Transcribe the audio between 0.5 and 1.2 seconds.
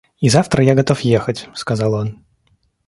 я готов